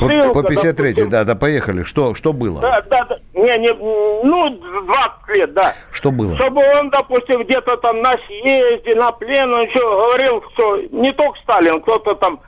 [0.00, 1.82] По, ссылка, по 53 допустим, да, да, поехали.
[1.82, 2.60] Что, что было?
[2.60, 3.18] да, да, да.
[3.34, 5.74] Не, не, ну, 20 лет, да.
[5.92, 6.34] Что было?
[6.34, 11.80] Чтобы он, допустим, где-то там на съезде, на плену, еще говорил, что не только Сталин,
[11.82, 12.40] кто-то там,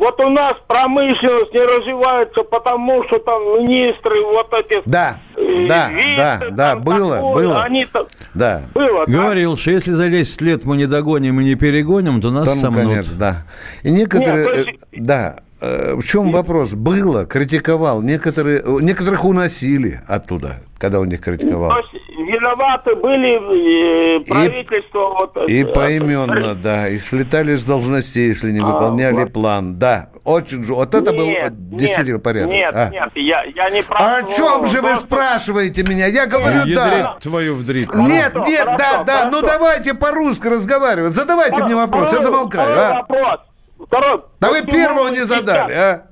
[0.00, 4.82] вот у нас промышленность не развивается, потому что там министры вот эти...
[4.86, 7.62] Да, э, да, вице, да, да, там было, такое, было.
[7.62, 8.06] Они там...
[8.34, 8.62] Да.
[8.74, 9.12] Было, да.
[9.12, 12.54] Говорил, что если за 10 лет мы не догоним и не перегоним, то нас Да,
[12.54, 12.82] ну, сомнут.
[12.88, 13.46] конечно, да.
[13.82, 16.72] И некоторые, Нет, то есть- э, да, в чем вопрос?
[16.74, 21.70] Было, критиковал, некоторые, э, некоторых уносили оттуда, когда он их критиковал.
[21.70, 25.10] То есть виноваты были э, правительство...
[25.10, 29.32] вот, И э, поименно, да, и слетали с должностей, если не А, выполняли вот.
[29.32, 29.78] план.
[29.78, 30.74] Да, очень же.
[30.74, 32.50] Вот это был Нет, э, действительно нет, порядок.
[32.50, 32.88] Нет, А.
[32.88, 36.06] нет, я, я не А о чем же вы спрашиваете меня?
[36.06, 37.16] Я говорю, да.
[37.20, 37.94] твою вдрит.
[37.94, 39.46] Нет, Хорошо, нет, да, хорошо, да, ну хорошо.
[39.46, 41.14] давайте по-русски разговаривать.
[41.14, 42.94] Задавайте мне вопрос, я замолкаю, а.
[43.00, 43.40] вопрос.
[43.86, 44.22] Второй.
[44.40, 46.06] Да вы первого не сейчас- задали, а.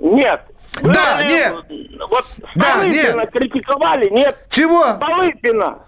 [0.00, 0.40] Нет.
[0.80, 1.54] Вы Да, ли- нет.
[2.08, 2.24] Вот
[2.56, 3.30] Да, Столыпина нет.
[3.30, 4.36] критиковали, нет.
[4.48, 4.94] Чего?
[4.94, 5.78] Столыпина.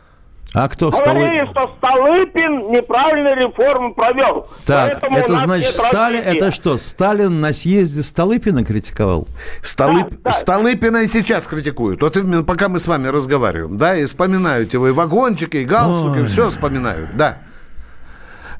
[0.56, 1.46] А кто Говорили, Столыпин?
[1.50, 4.46] что Столыпин неправильно реформу провел.
[4.66, 6.36] Так, Поэтому это значит, Сталин, развития.
[6.36, 9.26] это что, Сталин на съезде Столыпина критиковал?
[9.62, 10.14] Столып...
[10.30, 12.02] Столыпина и сейчас критикуют.
[12.02, 16.20] Вот именно пока мы с вами разговариваем, да, и вспоминают его и вагончики, и галстуки,
[16.20, 16.26] Ой.
[16.28, 17.38] все вспоминают, да.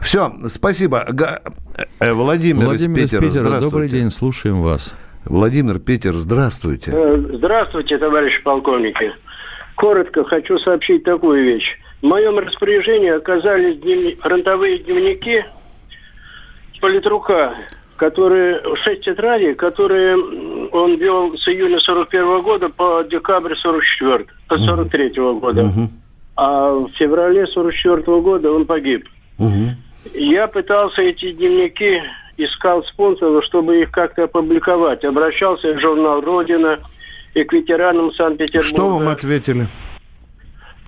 [0.04, 1.06] Все, спасибо.
[1.08, 1.40] Га-
[1.98, 3.70] э, Владимир, Владимир из из Питера, Питера, здравствуйте.
[3.70, 4.94] добрый день, слушаем вас.
[5.24, 6.90] Владимир, Питер, здравствуйте.
[6.94, 9.12] Э, Здравствуйте, товарищи полковники.
[9.76, 11.78] Коротко хочу сообщить такую вещь.
[12.02, 15.42] В моем распоряжении оказались дневни- фронтовые дневники
[16.82, 17.54] политрука,
[17.96, 20.16] которые шесть тетрадей, которые
[20.70, 25.08] он вел с июня 41 года по декабрь 44 по 43
[25.40, 25.72] года.
[26.36, 29.08] А в феврале 44 года он погиб.
[30.12, 32.02] Я пытался эти дневники,
[32.36, 35.04] искал спонсоров, чтобы их как-то опубликовать.
[35.04, 36.80] Обращался в журнал «Родина»
[37.32, 38.68] и к ветеранам Санкт-Петербурга.
[38.68, 39.68] Что вам ответили?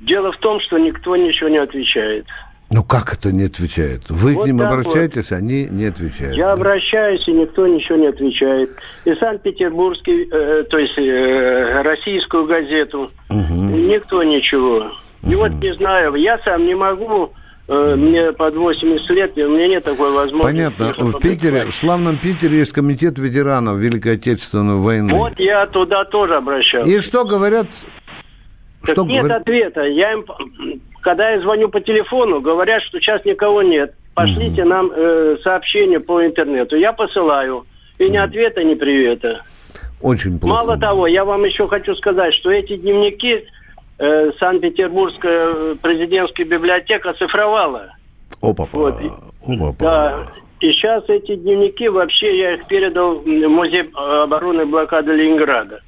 [0.01, 2.27] Дело в том, что никто ничего не отвечает.
[2.69, 4.03] Ну как это не отвечает?
[4.09, 6.37] Вы Вот к ним обращаетесь, они не отвечают.
[6.37, 8.71] Я обращаюсь, и никто ничего не отвечает.
[9.05, 14.91] И Санкт-Петербургский, э, то есть э, российскую газету, никто ничего.
[15.23, 19.51] И вот не знаю, я сам не могу, э, мне под 80 лет, и у
[19.51, 20.77] меня нет такой возможности.
[20.79, 20.95] Понятно.
[20.97, 25.13] В Питере, в славном Питере есть комитет ветеранов Великой Отечественной войны.
[25.15, 26.89] Вот я туда тоже обращался.
[26.91, 27.67] И что говорят?
[28.83, 29.43] Так Что нет говорят?
[29.43, 29.83] ответа.
[29.83, 30.25] Я им,
[31.01, 33.95] когда я звоню по телефону, говорят, что сейчас никого нет.
[34.15, 36.77] Пошлите нам э, сообщение по интернету.
[36.77, 37.67] Я посылаю.
[37.99, 39.43] И ни ответа, ни привета.
[40.01, 40.55] Очень плохо.
[40.55, 43.47] Мало того, я вам еще хочу сказать, что эти дневники
[43.99, 47.93] э, Санкт-Петербургская президентская библиотека оцифровала.
[48.41, 48.97] Опа, Вот.
[49.47, 49.75] Опа.
[49.79, 50.27] Да.
[50.61, 55.81] И сейчас эти дневники, вообще я их передал в Музей обороны и блокады Ленинграда.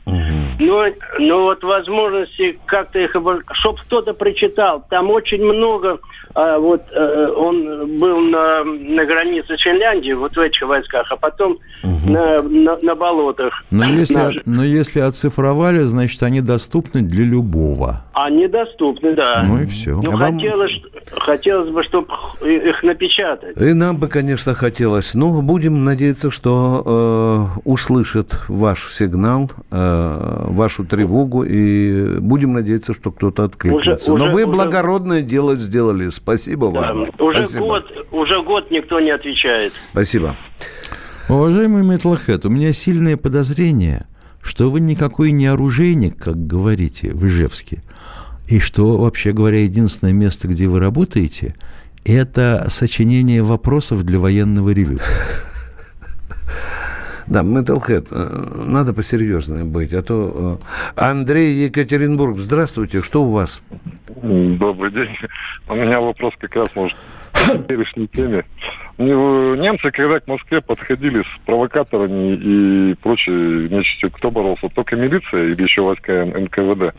[0.58, 0.86] Но,
[1.18, 3.10] но вот возможности как-то их,
[3.52, 6.00] чтобы кто-то прочитал, там очень много,
[6.34, 11.16] а, вот э, он был на, на границе с Финляндией, вот в этих войсках, а
[11.16, 13.64] потом на, на, на болотах.
[13.70, 14.42] Но если, Наши.
[14.44, 18.02] но если оцифровали, значит, они доступны для любого.
[18.12, 19.44] Они доступны, да.
[19.46, 20.00] Ну и все.
[20.02, 20.72] Ну, хотелось,
[21.12, 22.08] хотелось бы, чтобы
[22.42, 23.56] их напечатать.
[23.56, 25.14] И нам бы, конечно, хотелось.
[25.14, 33.10] Но будем надеяться, что э, услышат ваш сигнал, э, вашу тревогу, и будем надеяться, что
[33.10, 34.12] кто-то откликнется.
[34.12, 36.10] Уже- Но уже- вы уже- благородное дело сделали.
[36.10, 37.08] Спасибо вам.
[37.18, 37.66] Уже Спасибо.
[37.66, 39.72] год, уже год никто не отвечает.
[39.90, 40.36] Спасибо.
[41.28, 44.06] Уважаемый Метлхэт, у меня сильное подозрение,
[44.42, 47.82] что вы никакой не оружейник, как говорите в Ижевске,
[48.46, 51.54] и что, вообще говоря, единственное место, где вы работаете,
[52.04, 55.00] это сочинение вопросов для военного ревю.
[57.28, 60.58] Да, Metalhead, э, надо посерьезнее быть, а то...
[60.96, 63.62] э, Андрей Екатеринбург, здравствуйте, что у вас?
[64.22, 65.10] Добрый день.
[65.68, 66.96] У меня вопрос как раз, может,
[67.32, 68.44] к теперешней теме.
[68.96, 74.68] Ну, Немцы, когда к Москве подходили с провокаторами и прочей нечистью, кто боролся?
[74.74, 76.94] Только милиция или еще войска НКВД?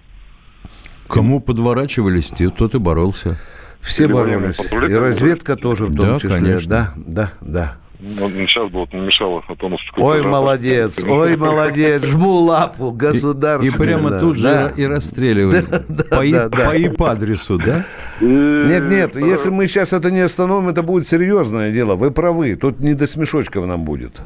[1.08, 3.38] Кому подворачивались, те- тот и боролся.
[3.82, 4.60] Все Или боролись.
[4.72, 6.39] И разведка тоже в том Да, числе.
[6.39, 6.70] конечно.
[6.70, 7.76] Да, да, да.
[8.02, 12.06] Ну, сейчас бы вот не мешало, а то у нас такой Ой, молодец, ой, молодец,
[12.06, 13.68] жму лапу, государство.
[13.68, 15.52] И прямо тут же и.
[16.10, 16.70] По, и- да, да.
[16.70, 17.86] по и по адресу, да?
[18.22, 21.96] Нет, нет, если мы сейчас это не остановим, это будет серьезное дело.
[21.96, 24.22] Вы правы, тут не до смешочков нам будет.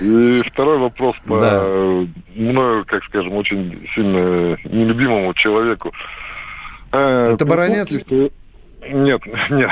[0.00, 1.62] И второй вопрос по Да.
[2.34, 5.92] мною, как скажем, очень сильно нелюбимому человеку.
[6.92, 7.88] Э, Это баронец?
[7.90, 8.32] Пилсудский-
[8.90, 9.70] Нет, нет.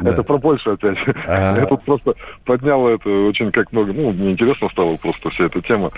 [0.00, 0.98] Это про Польшу опять.
[1.26, 3.92] Я тут просто поднял это очень как много.
[3.92, 5.90] Ну, мне интересно стало просто вся эта тема.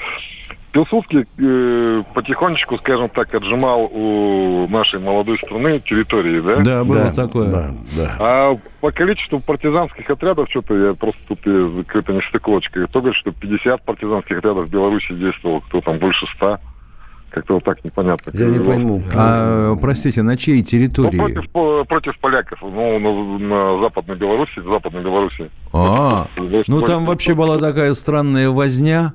[0.72, 6.56] Пилсудский э, потихонечку, скажем так, отжимал у нашей молодой страны территории, да?
[6.62, 7.48] Да, было такое.
[7.50, 8.16] Да, да.
[8.20, 12.86] А по количеству партизанских отрядов, что-то я просто тут какая-то нестыковочка.
[12.86, 16.58] Кто говорит, что 50 партизанских отрядов в Беларуси действовало, кто там больше 100.
[17.30, 18.30] Как-то вот так непонятно.
[18.34, 19.02] Я не пойму.
[19.14, 21.18] А, простите, на чьей Ну, территории?
[21.18, 25.50] против, по- против поляков, ну, на, на Западной Беларуси, в Западной Беларуси.
[25.72, 29.12] А, Против- ну там вообще была такая странная возня.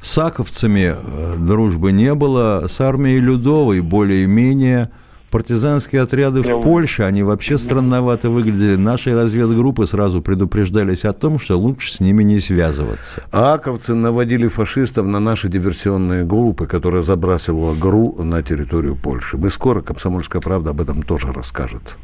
[0.00, 4.90] С аковцами э, дружбы не было, с армией Людовой более-менее.
[5.34, 8.76] Партизанские отряды в Польше, они вообще странновато выглядели.
[8.76, 13.24] Наши разведгруппы сразу предупреждались о том, что лучше с ними не связываться.
[13.32, 19.36] Аковцы наводили фашистов на наши диверсионные группы, которые забрасывала ГРУ на территорию Польши.
[19.36, 21.96] Мы скоро, «Комсомольская правда» об этом тоже расскажет.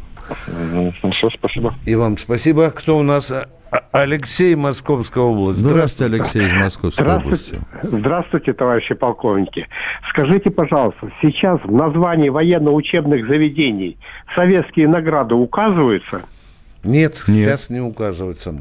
[0.49, 1.73] Ну, все, спасибо.
[1.87, 2.71] И вам спасибо.
[2.71, 3.33] Кто у нас?
[3.70, 5.61] А- Алексей, Московская область.
[5.61, 7.56] Здравствуйте, Алексей из Московской области.
[7.83, 7.96] Здравствуйте.
[7.98, 9.68] Здравствуйте, товарищи полковники.
[10.11, 13.96] Скажите, пожалуйста, сейчас в названии военно-учебных заведений
[14.35, 16.22] советские награды указываются?
[16.83, 18.54] Нет, сейчас не указывается.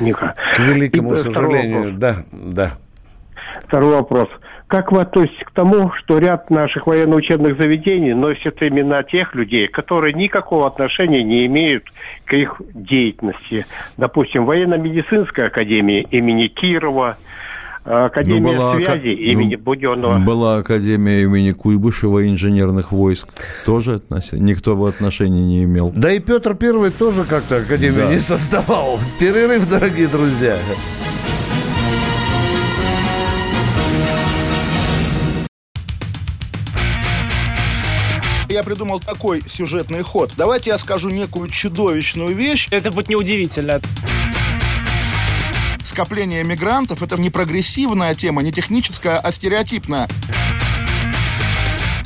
[0.00, 0.36] Никак.
[0.54, 2.72] К великому И, э, сожалению, да, да.
[3.66, 4.28] Второй вопрос.
[4.72, 10.14] Как вы относитесь к тому, что ряд наших военно-учебных заведений носят имена тех людей, которые
[10.14, 11.84] никакого отношения не имеют
[12.24, 13.66] к их деятельности?
[13.98, 17.18] Допустим, военно-медицинская академия имени Кирова,
[17.84, 20.18] э, Академия Ну, была связи ака- имени ну, Буденного.
[20.20, 23.28] Была Академия имени Куйбышева инженерных войск.
[23.66, 25.92] Тоже относи- никто в отношении не имел.
[25.94, 28.10] Да и Петр Первый тоже как-то Академию Да.
[28.14, 28.98] не создавал.
[29.20, 30.56] Перерыв, дорогие друзья.
[38.52, 40.34] Я придумал такой сюжетный ход.
[40.36, 42.68] Давайте я скажу некую чудовищную вещь.
[42.70, 43.80] Это будет неудивительно.
[45.86, 50.06] Скопление мигрантов– это не прогрессивная тема, не техническая, а стереотипная.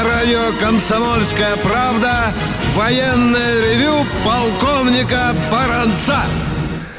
[0.00, 2.32] На радио «Комсомольская правда»
[2.74, 6.16] военное ревю полковника Баранца.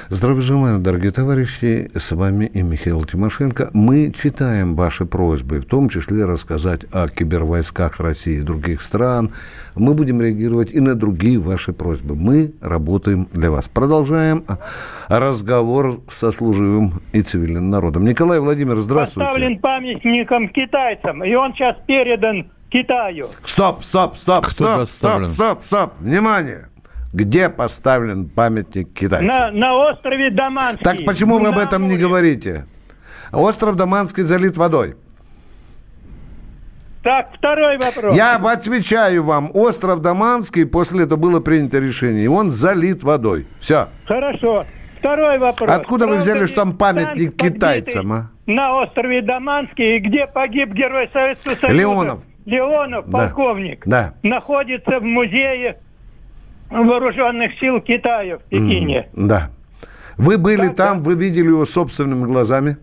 [0.09, 1.89] Здравия желаю, дорогие товарищи.
[1.95, 3.71] С вами и Михаил Тимошенко.
[3.73, 9.31] Мы читаем ваши просьбы, в том числе рассказать о кибервойсках России и других стран.
[9.73, 12.15] Мы будем реагировать и на другие ваши просьбы.
[12.15, 13.67] Мы работаем для вас.
[13.67, 14.43] Продолжаем
[15.07, 18.05] разговор со служивым и цивильным народом.
[18.05, 19.27] Николай Владимир, здравствуйте.
[19.27, 23.27] Поставлен памятником китайцам, и он сейчас передан Китаю.
[23.43, 25.93] Стоп, стоп, стоп, Кто стоп, стоп, стоп, стоп.
[25.99, 26.69] Внимание.
[27.11, 29.27] Где поставлен памятник китайцам?
[29.27, 30.83] На, на острове Даманский.
[30.83, 32.65] Так почему вы об этом не говорите?
[33.33, 34.95] Остров Даманский залит водой.
[37.03, 38.15] Так, второй вопрос.
[38.15, 43.47] Я отвечаю вам, остров Даманский, после этого было принято решение, и он залит водой.
[43.59, 43.87] Все.
[44.05, 44.65] Хорошо.
[44.99, 45.69] Второй вопрос.
[45.69, 48.31] Откуда вы Правда взяли, ли что там памятник китайцам, а?
[48.45, 51.77] На острове Даманский, где погиб герой Советского Союза.
[51.77, 52.23] Леонов.
[52.45, 53.17] Леонов, Да.
[53.27, 53.83] полковник.
[53.85, 54.13] Да.
[54.23, 55.77] Находится в музее
[56.69, 59.07] вооруженных сил Китая в Пекине.
[59.15, 59.49] М, Да.
[60.17, 62.77] Вы были там, вы видели его собственными глазами?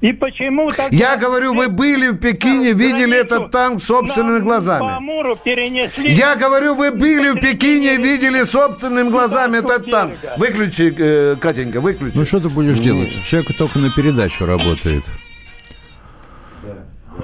[0.00, 0.92] И почему так...
[0.92, 4.96] Я говорю, вы были в Пекине, видели этот танк собственными глазами.
[4.96, 6.10] Амуру перенесли...
[6.10, 10.14] Я говорю, вы были в Пекине, видели собственными глазами этот танк.
[10.36, 12.12] Выключи, э, Катенька, выключи.
[12.18, 13.14] Ну что ты будешь делать?
[13.24, 15.04] Человек только на передачу работает.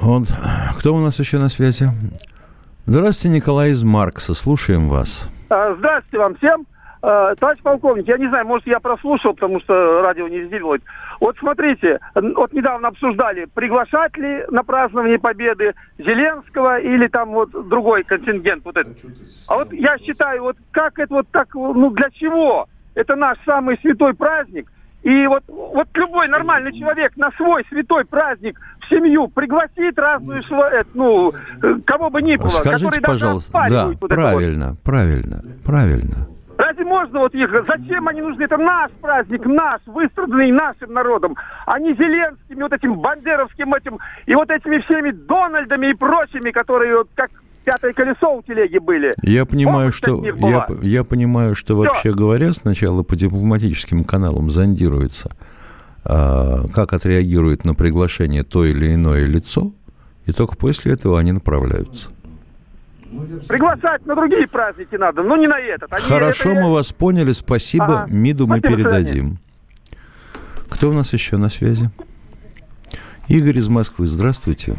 [0.00, 0.24] Вот.
[0.78, 1.86] Кто у нас еще на связи?
[2.86, 4.34] Здравствуйте, Николай из Маркса.
[4.34, 5.30] Слушаем вас.
[5.50, 6.66] А, Здравствуйте вам всем.
[7.02, 10.82] А, Товарищ полковник, я не знаю, может, я прослушал, потому что радио не сделает.
[11.18, 18.04] Вот смотрите, вот недавно обсуждали, приглашать ли на празднование Победы Зеленского или там вот другой
[18.04, 18.96] контингент вот этот.
[19.48, 22.68] А вот я считаю, вот как это вот так, ну для чего?
[22.94, 24.70] Это наш самый святой праздник.
[25.02, 30.70] И вот, вот любой нормальный человек на свой святой праздник в семью пригласит разную, шла-
[30.72, 31.32] э, ну,
[31.62, 34.08] э, кого бы ни было, Скажите, который даже пожалуйста, да, вот это вот.
[34.10, 36.26] правильно, правильно, правильно.
[36.58, 38.42] Разве можно вот их, зачем они нужны?
[38.42, 41.34] Это наш праздник, наш, выстраданный нашим народом,
[41.64, 46.98] а не Зеленскими, вот этим бандеровским этим, и вот этими всеми Дональдами и прочими, которые
[46.98, 47.30] вот как
[47.64, 49.10] пятое колесо у телеги были.
[49.22, 51.82] Я понимаю, Помощь что я, я понимаю, что Всё.
[51.82, 55.30] вообще говоря, сначала по дипломатическим каналам зондируется,
[56.04, 59.72] а, как отреагирует на приглашение то или иное лицо,
[60.26, 62.08] и только после этого они направляются.
[63.48, 65.92] Приглашать на другие праздники надо, но не на этот.
[65.92, 68.06] Они- Хорошо, это- мы вас поняли, спасибо, Ага.
[68.12, 69.38] МИДу мы Спасибо, передадим.
[70.68, 71.90] Кто у нас еще на связи?
[73.26, 74.76] Игорь из Москвы, здравствуйте.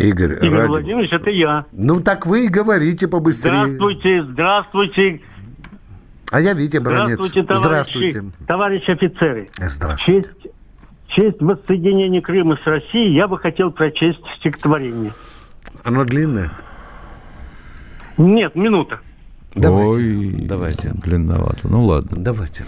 [0.00, 1.66] Игорь, Игорь ради- Владимирович, это я.
[1.72, 3.64] Ну так вы и говорите побыстрее.
[3.66, 5.20] Здравствуйте, здравствуйте,
[6.32, 7.18] А я Витя Бронец.
[7.18, 8.24] здравствуйте, товарищи, Здравствуйте.
[8.46, 9.50] товарищи офицеры.
[9.54, 10.22] В Здравствуйте.
[10.22, 10.54] честь,
[11.06, 15.12] в честь воссоединения Крыма с Россией я бы хотел прочесть стихотворение.
[15.84, 16.50] Оно длинное?
[18.16, 19.00] Нет, минута.
[19.56, 20.90] Ой, давайте.
[20.94, 21.66] Длинновато.
[21.68, 22.10] Ну ладно.
[22.22, 22.64] Давайте.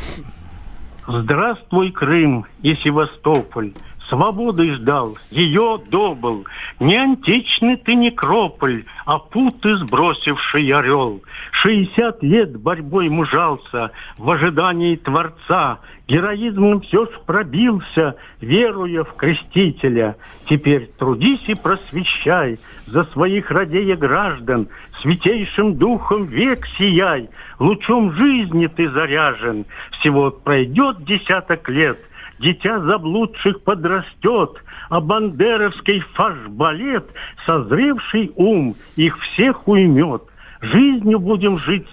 [1.06, 3.72] Здравствуй, Крым и Севастополь,
[4.12, 6.46] Свободы ждал, ее добыл.
[6.78, 11.22] Не античный ты некрополь, а путы сбросивший орел.
[11.50, 15.78] Шестьдесят лет борьбой мужался в ожидании Творца.
[16.08, 20.16] Героизмом все ж пробился, веруя в Крестителя.
[20.46, 24.68] Теперь трудись и просвещай за своих родея граждан.
[25.00, 29.64] Святейшим духом век сияй, лучом жизни ты заряжен.
[29.92, 31.98] Всего пройдет десяток лет,
[32.42, 37.06] дитя заблудших подрастет, а бандеровский фаш-балет,
[37.46, 40.22] созревший ум, их всех уймет.
[40.60, 41.86] Жизнью будем жить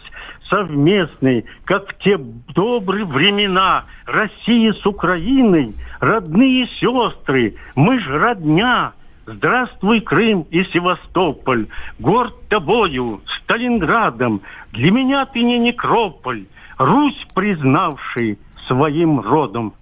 [0.50, 3.86] совместной, как в те добрые времена.
[4.06, 8.94] Россия с Украиной, родные сестры, мы ж родня.
[9.26, 11.68] Здравствуй, Крым и Севастополь,
[12.00, 14.42] горд тобою, Сталинградом.
[14.72, 16.46] Для меня ты не некрополь,
[16.80, 19.74] Русь признавший своим родом.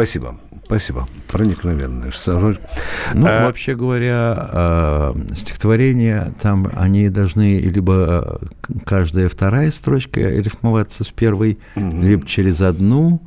[0.00, 0.36] Спасибо.
[0.64, 1.06] Спасибо.
[1.26, 2.12] Проникновенная.
[2.26, 11.02] Ну, А, вообще говоря, э, стихотворения там, они должны либо э, каждая вторая строчка рифмоваться
[11.02, 13.20] с первой, либо через одну.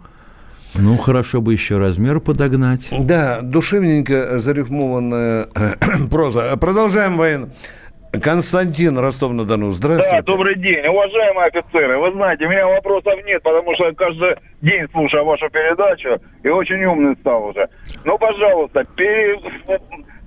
[0.75, 2.87] Ну, хорошо бы еще размер подогнать.
[2.91, 5.47] Да, душевненько зарифмованная
[6.09, 6.55] проза.
[6.57, 7.49] Продолжаем военно.
[8.21, 9.67] Константин, Ростов-на-Дону.
[9.67, 10.21] Да, Здравствуйте.
[10.23, 10.85] добрый день.
[10.85, 15.49] Уважаемые офицеры, вы знаете, у меня вопросов нет, потому что я каждый день слушаю вашу
[15.49, 17.67] передачу и очень умный стал уже.
[18.05, 19.39] Ну, пожалуйста, пере-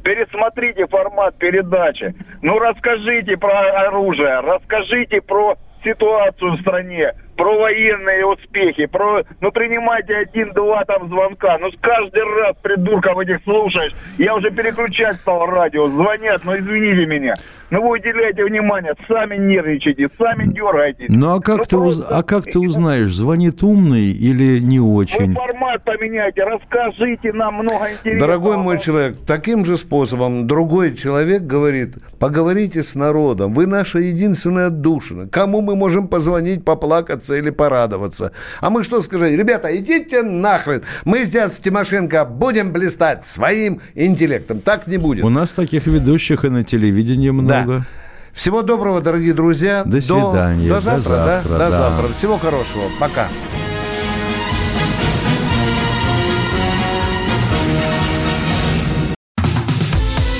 [0.02, 2.12] пересмотрите формат передачи.
[2.42, 7.12] Ну, расскажите про оружие, расскажите про ситуацию в стране.
[7.36, 11.58] Про военные успехи, про, ну, принимайте один-два там звонка.
[11.58, 13.92] Ну, каждый раз придурков этих слушаешь.
[14.18, 15.86] Я уже переключать стал радио.
[15.88, 17.34] Звонят, ну, извините меня.
[17.70, 21.06] Ну, вы уделяете внимание, сами нервничаете, сами дергаетесь.
[21.08, 22.02] Ну, а как, ну, ты, просто...
[22.02, 22.08] уз...
[22.08, 25.34] а как ты узнаешь, звонит умный или не очень?
[25.34, 28.20] Вы формат поменяйте, расскажите нам много интересного.
[28.20, 34.70] Дорогой мой человек, таким же способом другой человек говорит, поговорите с народом, вы наша единственная
[34.70, 35.28] душина.
[35.28, 38.32] Кому мы можем позвонить, поплакаться или порадоваться?
[38.60, 39.28] А мы что скажем?
[39.36, 44.60] Ребята, идите нахрен, мы сейчас с Тимошенко будем блистать своим интеллектом.
[44.60, 45.24] Так не будет.
[45.24, 47.78] У нас таких ведущих и на телевидении много.
[47.78, 47.86] Да.
[48.32, 49.82] Всего доброго, дорогие друзья.
[49.84, 50.68] До свидания.
[50.68, 51.58] До, до завтра, до завтра, да?
[51.58, 51.70] да?
[51.70, 52.12] До завтра.
[52.12, 52.84] Всего хорошего.
[53.00, 53.28] Пока.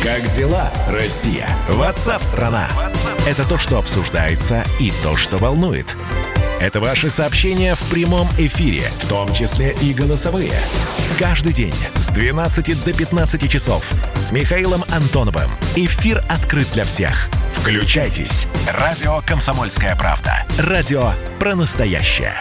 [0.05, 1.49] Как дела, Россия?
[1.69, 2.69] Ватсап-страна!
[3.27, 5.97] Это то, что обсуждается и то, что волнует.
[6.61, 10.53] Это ваши сообщения в прямом эфире, в том числе и голосовые.
[11.19, 13.85] Каждый день с 12 до 15 часов
[14.15, 15.51] с Михаилом Антоновым.
[15.77, 17.29] Эфир открыт для всех.
[17.53, 18.47] Включайтесь.
[18.67, 20.47] Радио «Комсомольская правда».
[20.59, 22.35] Радио про настоящее.